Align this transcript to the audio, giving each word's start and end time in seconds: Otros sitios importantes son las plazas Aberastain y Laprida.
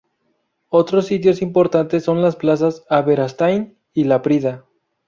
Otros 0.69 1.05
sitios 1.05 1.43
importantes 1.43 2.03
son 2.05 2.23
las 2.23 2.35
plazas 2.35 2.83
Aberastain 2.89 3.77
y 3.93 4.05
Laprida. 4.05 4.65